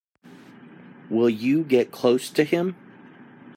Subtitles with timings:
[1.11, 2.75] Will you get close to him?